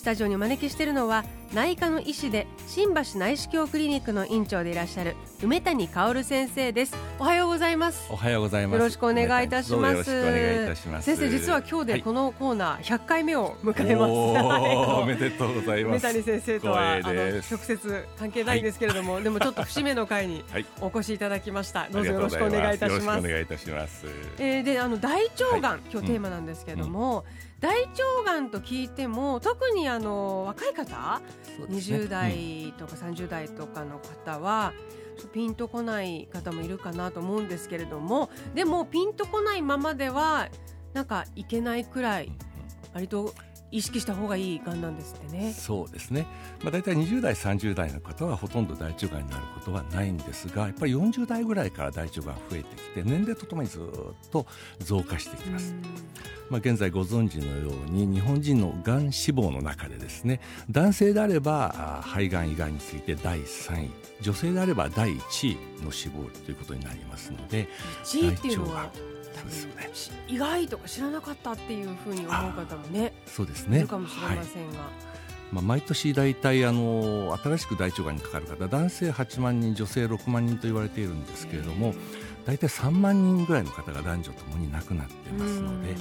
[0.00, 6.94] スタジオにお招きしているのは内科の医師で新橋内視鏡クリニックの院長でいらっしゃる梅谷薫先生です。
[7.18, 8.06] おはようございます。
[8.08, 8.78] おはようございます。
[8.78, 9.92] よろしくお願いいたします。
[9.92, 11.06] よろしくお願いいたします。
[11.06, 14.12] 先生実は今日でこのコーナー100回目を迎えます、
[14.46, 16.06] はい、おめでとうございます。
[16.06, 20.44] 梅谷先生とはあの直接関係ないんですけれども、はい、でもちょっと節目の会に
[20.80, 23.18] お越しいただきました、はい、どうぞよろしくお願いいたします。
[23.18, 24.06] お願いいたします。
[24.38, 27.50] えー、であの大腸がん、今日テーマなんですけれども、うん。
[27.60, 31.24] 大腸がんと聞いても特にあの若い方、ね、
[31.68, 34.72] 20代とか30代とかの方は、
[35.22, 40.48] うん、ピンとこない方もいるかなと思うんですけれどもでもピンとこないままでは
[40.92, 42.32] なんかいけないくらい
[42.92, 43.34] 割と
[43.72, 45.52] 意識した方がいいがんなんですってね。
[45.52, 46.26] そうですね。
[46.62, 53.82] まあ大体20代30代の方はほとんど大腸がんになることはないんですが、やっぱり40代ぐらいから大腸がん増えてきて年齢とともにずっ
[54.30, 54.46] と
[54.80, 55.74] 増加してきます。
[56.48, 63.90] まあ現在ご存知のように日本人のがん死亡の中でですね、男性であれば肺がん以外について第3位、
[64.20, 67.68] 女性であれば第1位の死亡率ということになりますので、
[68.04, 68.90] 1位っていうのは
[70.28, 74.78] 意外とか知らなかったっていうふうに思う方もねそうですねいるかもしれませんが。
[74.78, 75.10] はい
[75.52, 81.94] まあ、毎年大体あの新しく大腸がんにかかる方男性8万人女性6万人と言われているんですけれども
[82.46, 85.94] 大体3万人ぐらいの方が男女ともに亡くなってますので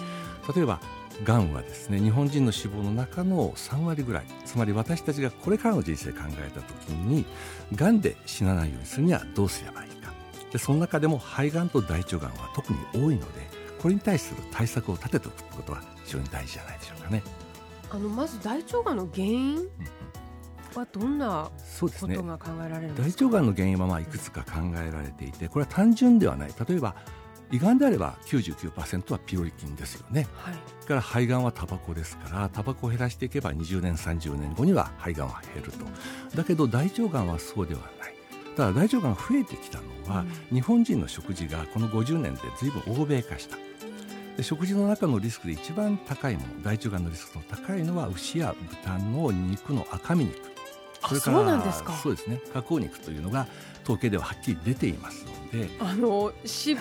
[0.56, 0.80] 例えば
[1.24, 7.26] がんはですね日本人の死亡の中の3割ぐらいつまり私たちがこれからの人生考えた時に
[7.76, 10.14] がんで死なないようにするにはどうすればいいか
[10.52, 13.50] でその中でも肺がんと大腸がんは特に多いので
[13.82, 17.24] これに対する対策を立てておくことは非常に大事じゃないでしょうかね。
[17.92, 19.68] あのまず大腸がんの原因
[20.76, 26.54] はどんなことが考えられるんですか、ね、大腸がんの原因はまあいくつか考えられていてこれは単純ではない。
[26.68, 26.96] 例えば
[27.52, 35.86] 胃がんであれば99%はピロリ菌ですよね、はい、から肺がんはタバコですからタバコを減らしていけば20年30年後には肺がんは減ると。
[36.36, 38.14] だけど大腸がんはそうではない。
[38.56, 43.58] ただ大腸がん増えてきたのは、うん、日本人の食事がこの50年で随分欧米化した
[44.40, 50.40] で食事の中のリスクで一番高いもの大腸がんのリスクの高いのは牛や豚の肉の赤身肉。
[51.08, 51.94] それからそうなんですか。
[51.94, 52.42] そうですね。
[52.54, 53.48] 加工肉というのが
[53.84, 55.70] 統計でははっきり出ていますので。
[55.80, 56.80] あのし脂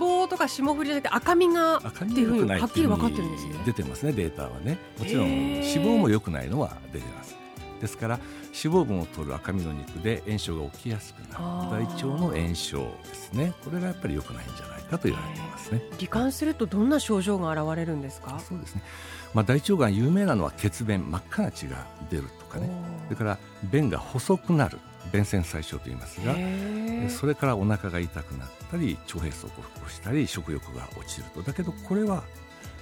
[0.00, 3.54] 肪とか霜降りじゃなくて赤身がっていうふうにはっきり分かってるんですね。
[3.66, 4.78] 出てますねデータはね。
[4.98, 7.34] もちろん脂肪も良くないのは出てます
[7.80, 8.20] ですから
[8.62, 11.84] 脂肪分を取る赤身の肉で炎症が起きやすくなる。
[11.84, 13.52] 大腸の炎症ですね。
[13.64, 15.82] これがやっぱり良くないんじゃないかと言われていますね。
[15.98, 18.38] 罹患するとどんな症状が現れるんですか？
[18.40, 18.82] そうですね、
[19.34, 22.70] まあ、大腸がん有名なのは血便真っ赤な血が出るとかね。
[23.06, 23.38] それから
[23.70, 24.78] 便が細くなる。
[25.12, 26.36] 便潜最小と言いますが。
[27.08, 31.42] それからお腹が痛くなったり腸閉塞を起したり食欲が落ちると。
[31.42, 32.22] だけどこれは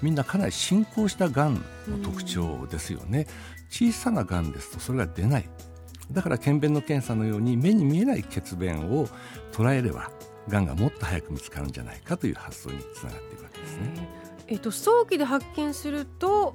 [0.02, 3.26] みんなかなり進行したがんの特徴ですよね、
[3.70, 5.48] 小さながんですとそれが出ない。
[6.10, 9.06] だから検便の検査のように目に見えない血便を
[9.52, 10.10] 捉えれば
[10.48, 14.08] がんがもっと早く見つかるんじゃないかという発想につながっていくわけですね。
[14.46, 16.54] えっと、早期で発見すると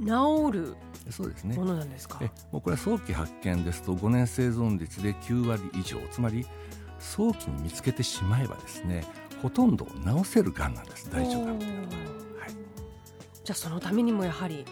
[0.00, 0.74] 治る
[1.10, 1.54] そうですね。
[1.54, 2.18] ものなんですか？
[2.20, 5.98] えもうこれは早期発見ですと5年生存率で9割以上。
[6.10, 6.44] つまり
[6.98, 9.04] 早期に見つけてしまえばですね
[9.42, 11.08] ほとんど治せるがんなんです。
[11.10, 11.96] 大腸がんというのは、はい、
[13.44, 14.64] じゃあそのためにもやはり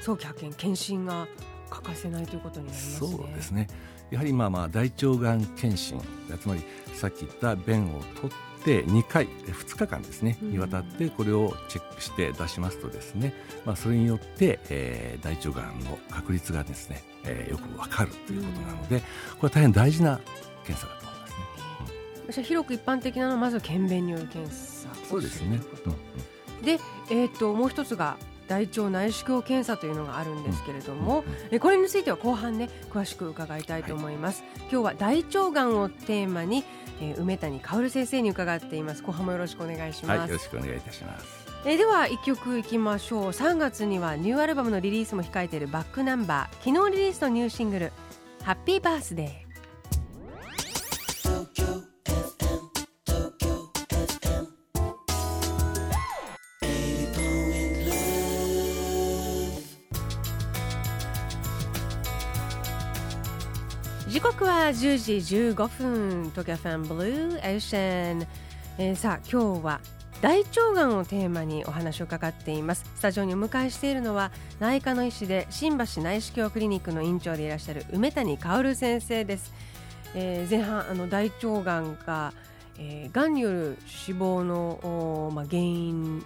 [0.00, 1.26] 早期発見検診が
[1.68, 3.10] 欠かせないということになりますね。
[3.10, 3.68] そうですね。
[4.10, 6.00] やはりまあまあ大腸がん検診
[6.40, 6.62] つまり
[6.94, 13.32] さっき言った便を取って2回2日間ですねにわたってこれをチェックして出しますとですね、
[13.64, 19.04] まあ、それによって、えー、大腸がんの確率がですね、えー、よくわかるということなので、こ
[19.42, 20.20] れは大変大事な
[20.66, 22.34] 検査だと思いますね。
[22.36, 25.60] うん、広く一般的なのはまず検便による検査そうですね。
[25.86, 25.92] うん
[26.58, 26.78] うん、で、
[27.10, 28.16] えーと、ともう一つが
[28.50, 36.64] 大腸内視鏡検査というのがあるんですけれども、うん、これについては後半ね詳しく伺いたいと思います、はい、今日は大腸がんをテーマに、
[37.00, 39.04] えー、梅谷薫先生に伺っています。
[39.04, 41.46] 後半もよろしくお願いします、はい、よろしくお願いいたします。
[41.64, 43.22] えー、では一曲いきましょう。
[43.28, 46.72] 3月にはニューアルバムのリリースも控えているバックナンバー。
[46.72, 47.92] 昨日リリースのニューシングル
[48.42, 49.49] ハッピーバースデー
[64.70, 68.26] 10時15分東京ファンブルーエーシャン、
[68.78, 69.80] えー、さあ今日は
[70.20, 72.84] 大腸がんをテーマにお話を伺っています。
[72.94, 74.30] スタジオにお迎えしているのは
[74.60, 79.52] 内科の医師で新橋内視鏡クリニックの院長でいらっしゃる梅谷薫先生です、
[80.14, 82.32] えー、前半あの大腸がんが、
[82.78, 86.24] えー、がんによる死亡のまあ、原因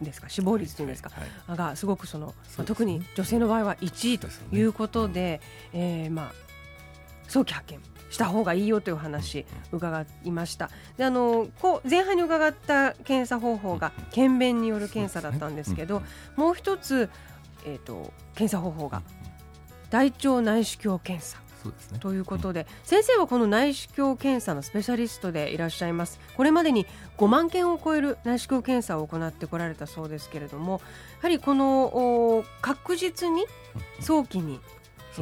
[0.00, 0.28] ですか？
[0.28, 5.40] 死亡率というんですか、はいはい、がすごくその、まあ、特に女性の場合は1位ということで、
[5.72, 6.43] ねうん、えー、まあ、
[7.28, 7.80] 早期発見
[8.10, 10.70] した方がいいよという話伺いました。
[10.96, 16.02] であのこう前半に伺った検査方法が検便による検査だったんですけど、
[16.36, 17.10] もう一つ、
[17.66, 19.02] えーと、検査方法が
[19.90, 21.44] 大腸内視鏡検査
[21.92, 26.20] ね、ということで、うん、先生はこの内視鏡検査のスペシャリストでいらっしゃいます。
[26.36, 26.86] これまでに
[27.16, 30.78] 5万件を超える内視鏡検査を行ってこられたそうですけれどもや
[31.22, 33.46] はりこの確実に
[34.00, 34.60] 早期に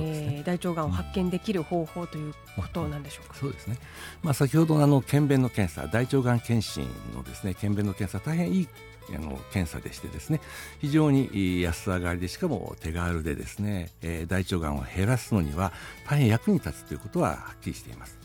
[0.01, 3.35] ね、えー、大腸がんを発見できる方法ということなんでしょうか。
[3.35, 3.79] そうですね。
[4.23, 8.69] まあ先ほどあの検便の検査、大腸がん検診のですね検便の検査大変いい
[9.11, 10.41] あの検査でしてですね
[10.81, 15.73] 非常に安上がりでしかも手軽でですね、えー、大腸がんを減らすのには
[16.09, 18.19] 大変役に立つということははっきりしています。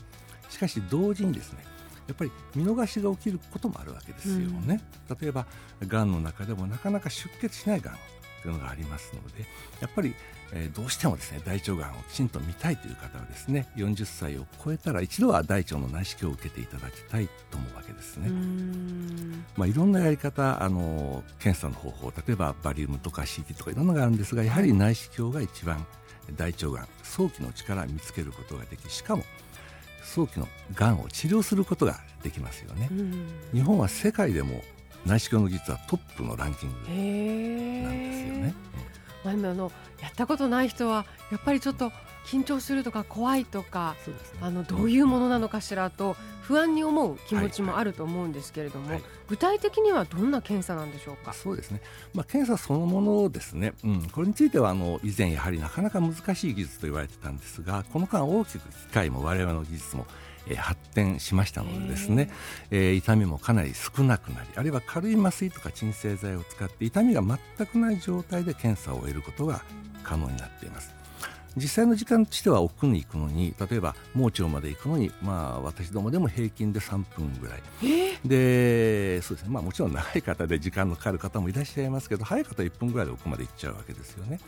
[0.48, 1.64] しかし同時にですね
[2.06, 4.80] やっぱり見逃しが起きることもあるわけですよね。
[5.10, 5.46] うん、例えば
[5.86, 7.94] がんの中でもなかなか出血しないがん
[8.42, 9.44] というのがありますので
[9.80, 10.14] やっぱり
[10.52, 18.30] えー、どうしてもですね大腸がんをきちんと見たいという方はですね40歳を超えたら一度は大腸の内視鏡を受けていただきたいと思うわけですね。
[19.56, 25.84] まあ、いろんなやり方あの検査の方法例えばバリウムとか CT とかいろんなのがあるんですがやはり内視鏡が一番
[26.36, 29.24] 大腸がん早期のうちから見つけることができしかも
[30.02, 32.88] 早期のがんを治療することができますよね。
[33.52, 34.62] 日本は世界でも
[35.06, 38.54] 内視鏡の技術はトップのランキングなんですよね。
[39.28, 39.70] まあ、今の
[40.00, 41.92] やったことない人はやっぱりちょっと
[42.24, 51.32] 緊張するとか怖いとか、ね、あのどういうものなのかしらと不安に思う気持ちもあると思うんですけれども、はいはい、具体的にはどんな検査なんでしょうか？
[51.34, 51.80] そうですね、
[52.14, 60.06] まあ、検査そのものですね、うん、これについてはあの以前やはりなかなか難しい技術と言われてたんですがこの間大きく機械も我々の技術も
[60.48, 62.30] え発展しましたのでですね、
[62.70, 69.62] えー、痛みもかなり少なくなりあるいは軽い麻酔とか鎮静剤を使って痛みが全くない状態で検査を終えることが
[70.02, 70.98] 可能になっています。
[71.56, 77.62] 実際の時間としては奥に行くのに例えば盲腸まで行くのに、まあ、私どもでも平均で3分ぐらい、
[78.24, 84.38] でそうですね、まあ、もちろん長い方で時間のかかる方もいらっしゃいますけど早い方は1分ぐらいで奥まで行っちゃうわけですよね。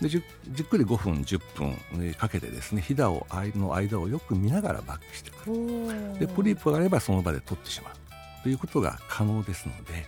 [0.00, 6.18] でじじっくり5分10分かけてですねひだをの間をよく見ながらバックしてくる。
[6.18, 7.94] でポリープがあればその場で取ってしまう。
[8.42, 10.06] ということが可能ですので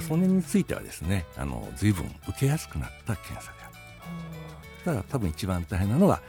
[0.00, 3.74] それについてはですねあの随分受けやすくなった検査である
[4.84, 6.22] ただ多分一番大変なのは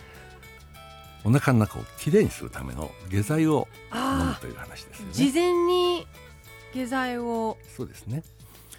[1.23, 5.13] お腹の中をきれいにするための下剤を飲むという話ですよね。
[5.13, 6.07] 事前に
[6.73, 7.57] 下剤を。
[7.75, 8.23] そうですね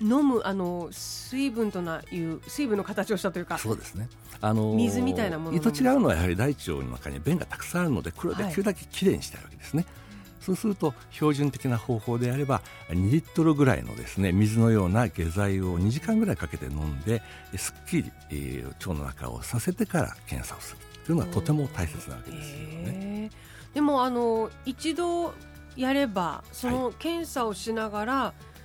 [0.00, 4.08] 飲むあの水分という水分の形をしたというかそうですね。
[4.40, 12.60] あの水みたいなものと違うのはやはり大腸の中に便がたくさんあるのでこれをできるだけきれいにしたいわけですね、はい、そうすると標準的な方法であれば
[12.90, 17.22] 2リットルぐらいのですね水のような下剤を2時間ぐらいかけて飲んで
[17.56, 23.30] すっきり、えー、腸の中をさせてから検査をするというのはとても大切なわけですよね。
[23.72, 25.34] でもあの一度
[25.76, 28.55] やればその検査をしながら、はい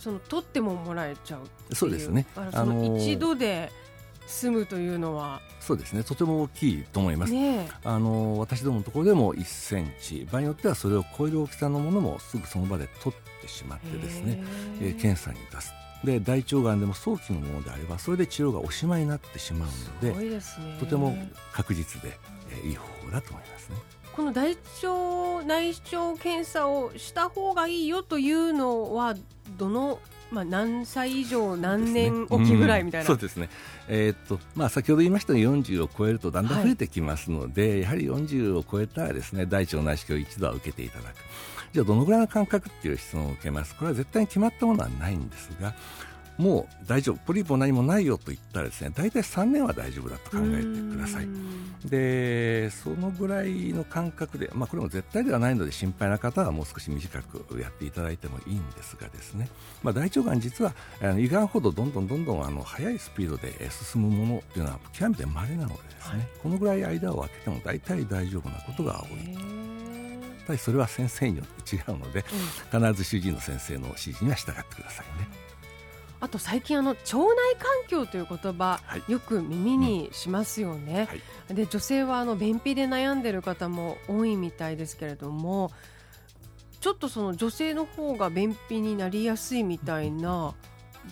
[0.00, 2.26] その取ってももらえちゃうそうですね。
[2.34, 3.70] あの一度で
[4.26, 5.40] 済むというのは。
[5.60, 6.02] そうですね。
[6.02, 10.26] とても大きいと思います、ね、あの私どものところでも1センチ。
[10.30, 14.42] 場合によってはそれを超える大きさのものもすぐその場で取ってしまってですね、
[14.80, 14.94] え。
[14.96, 15.74] ー、検査に出す。
[16.02, 19.68] で大腸がんでも早期のものであればそれで治療がおしまいになってしまう
[20.08, 20.40] ので、ね、
[20.78, 21.14] とても
[21.52, 22.18] 確実で、
[22.50, 23.76] えー、いい方法だと思いますね。
[24.20, 29.14] この大腸内視鏡検査をした方がいいよというのは
[29.56, 29.98] どの
[30.30, 33.48] まあ、何歳以上何年おきぐらいみたいな、そうですね、
[33.88, 41.14] えー、っとまあ、先ほど言いましたように40を超えるとだんだん増えてきますので、はい、やはり40を超えたらですね大腸内視鏡を一度は受けていただく。
[41.72, 43.74] じゃあどのぐらいの間隔っていう質問を受けます。
[43.74, 45.74] これは絶対に決まったものはないんですが
[46.40, 51.28] もう大丈夫ポリープも何もないよと言ったらですね大体3年は大丈夫だと考えてください。
[51.84, 59.48] でそのぐらいの間隔で、まあ、これも絶対ではないので心配な方はもう少し短くやっていただいてもいいんですがですね、
[59.82, 60.74] まあ、大腸がん実は
[61.18, 69.34] 胃がんほどどんどんどんどんあの速いスピードで進むものというのは極めて稀なのでですね、はい、このぐらい間を空けても大体大丈夫なことが多い。
[69.34, 69.40] や
[70.44, 72.24] っぱりそれは先生によって違うので、
[72.72, 75.49] うん、必ず主治医の先生の指示には従ってくださいね。
[76.20, 77.16] あと最近あの腸内
[77.58, 80.96] 環境という言葉、はい、よく耳にしますよね、うん。
[81.06, 81.14] は
[81.50, 85.72] い、で女性はあの便秘で悩んでる方も多いみたいですけれども
[86.80, 90.54] ちょっとその女性の方が便秘になりやすいみたいな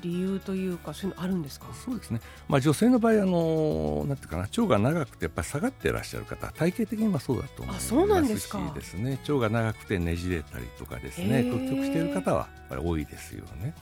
[0.03, 1.67] 理由というかそういうのあるんですか？
[1.85, 8.73] そうですね、まあ、女性の場合あのなんていうかな腸が長くてやっぱり下がっていらっしゃる方体型的にはそうだと思いますしそうなんですか。
[8.75, 13.75] です、ね、腸が長くてねじれたりとかですね屈曲している方はやっぱり多いですよね、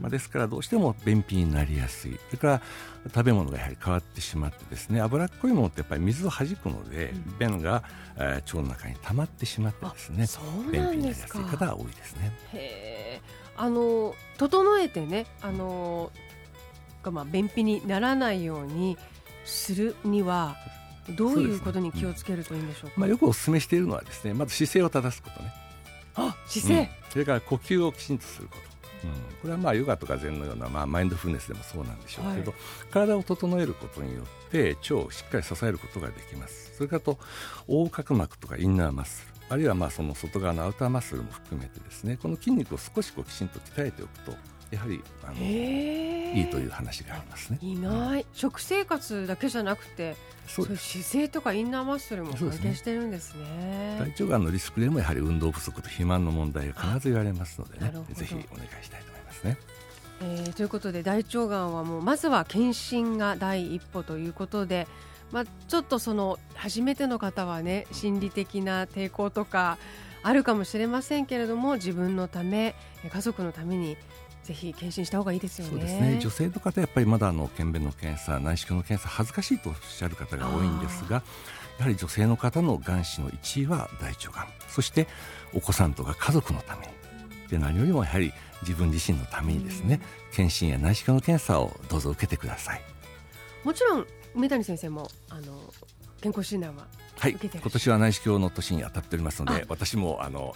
[0.00, 2.18] まあ、ですからどうしても便秘になりやすい。
[2.30, 2.62] それから
[3.14, 7.84] 食べ物がやはり変わってしまってですね脂っこいものってやっぱり水をはじくので、うん、便が、
[8.16, 10.26] えー、腸の中に溜まってしまってですね
[10.72, 12.32] 便秘になりやすい方が多いですね。
[12.52, 12.95] へ
[13.56, 16.10] あの整えてねあの
[17.04, 18.98] まあ便秘にならないように
[19.44, 20.56] するには
[21.10, 25.52] どういうことに気をつけるといいんでしょうか、まあ、よくお勧めしているのはですねまず姿勢を正すことね。
[26.16, 28.56] あ姿勢、うん、それから呼吸をきちんとするこ
[29.02, 32.60] と、うん、これはまあヨガとか禅のような、まあ、マインドフルネスでもそうなんでしょうけど、はい、
[32.90, 36.74] 体を整えることによって腸をしっかり支えることができます。
[36.76, 37.18] それからと
[37.68, 44.32] 横隔膜とかインナーマッスルあるいはまあその外側のアウターマッスルも含めてですねこの筋肉を少しこうきちんと鍛えておくと
[44.70, 47.58] やはりあのいいという話がありますね。
[47.62, 50.16] いない、うん、食生活だけじゃなくて
[50.48, 59.56] そういう姿勢とかインナーマッスルも関係してるんですね、ね、大腸がんのリスクでもやはり運動不足と肥満の問題が必ず言われますのでねぜひお願いしたいと思いますね。
[60.20, 64.88] えー、ということで大腸がんはもうまずは検診が第一歩ということで
[65.32, 69.78] まあ、ちょっとその初めての方はね心理的な抵抗とか
[70.22, 72.74] あるかもしれませんけれども自分のため
[73.12, 73.96] 家族のために
[74.46, 75.70] ぜひ検診した方がいいですよね。
[75.72, 76.18] そうですね。
[76.20, 81.24] 女性の方やっぱりまだあの検便の検査、内視鏡の検査恥ずかしいとおっしゃる方が多いんですが、
[81.78, 85.08] やはり女性の方のがん死の1位は大腸がん、そして
[85.52, 86.92] お子さんとか家族のために。
[87.48, 90.00] で何よりもやはり自分自身のためにですね、
[90.32, 92.82] 検診や内視鏡の検査をどうぞ受けてください。
[93.64, 94.06] もちろん
[94.36, 95.58] 梅谷先生もあの
[96.20, 96.86] 健康診断は
[97.18, 97.38] はい。
[97.40, 100.54] 今年は内視鏡の年に当たっておりますので私もあの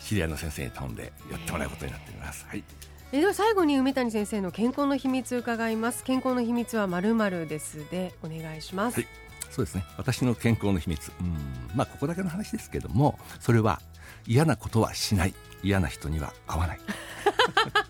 [0.00, 2.44] 知り合いの先生に頼んでやってもらうことになっています。
[2.48, 2.64] はい。
[3.12, 6.02] えでは最後に梅谷先生の健康の秘密伺います。
[6.02, 9.08] 健康の秘密はまるまるですでお願いします、はい、
[9.50, 9.84] そうですね。
[9.96, 11.12] 私の健康の秘密。
[11.20, 11.36] うん。
[11.76, 13.80] まあここだけの話ですけどもそれは
[14.26, 15.34] 嫌なことはしない。
[15.62, 16.80] 嫌な人には会わない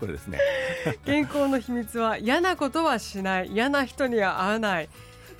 [0.00, 0.38] これですね。
[1.04, 3.48] 健康の秘密は嫌なことはしない。
[3.48, 4.88] 嫌な人には会わない。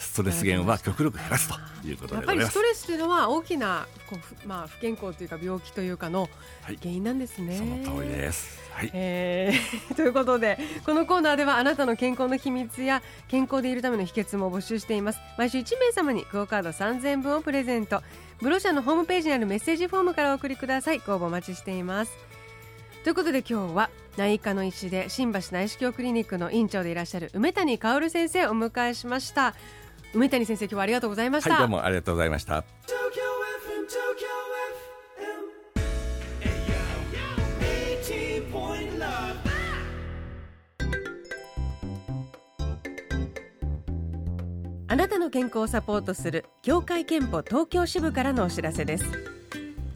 [0.01, 6.31] ストレス源は極力減らすということやっぱりストレスというのは大きなこう、まあ、不健康というか病気というかの
[6.63, 8.91] 原因なんですね、はい、その通りです、はい。
[8.95, 15.21] えー、 ということでこのコーナーではあなたの健康の秘密や健康でいるための秘訣も募集しています。
[15.37, 18.03] 毎週1名様にクオカード3000分をプレゼント。
[18.41, 21.01] ブロシャのホームページにあるメッセージフォームからお送りください。
[21.01, 22.31] ご応募お待ちしています
[23.03, 23.89] ということで今日は
[24.19, 29.55] 内科の医師で新橋内視鏡クリニックの院長でいらっしゃる梅谷薫先生をお迎えしました。
[30.13, 32.65] 梅谷先生今日はありがとうございました、はい、どうもありがとうございました。
[44.89, 49.05] あなたの健康をサポートする協会憲法東京支部からのお知らせです。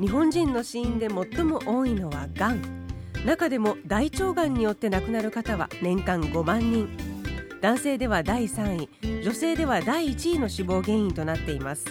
[0.01, 2.84] 日本人の死因で最も多いのはがん
[3.25, 6.89] 中でも大腸がんによって亡くなる方は年間5万人。
[7.63, 8.89] 男性では第3
[9.21, 9.23] 位。
[9.23, 11.87] 女性では第1位の死亡原因となっています。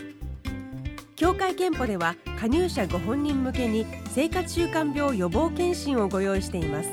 [1.15, 6.89] 協会憲法では加入者ご本人向けに生活習慣病予防検診をご用意しています。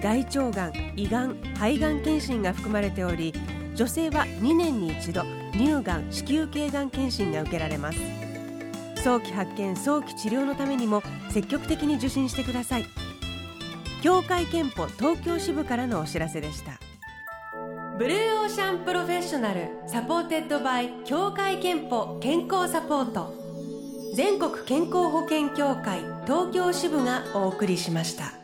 [0.00, 3.34] 大腸がん、胃がん、肺がん検診が含まれており
[3.74, 5.22] 女性は2年に一度
[5.52, 7.98] 乳がん、子宮頸がん検診が受けられます。
[9.02, 12.86] 早期発見早期治療のためにも積極的に受診してください。
[14.02, 16.78] 協会けんぽ東京支部からのお知らせでした
[17.98, 23.34] Blue Ocean Professional supported by 協会けんぽ健康サポート
[24.14, 28.39] 全国健康保険協会東京支部がお送りしました。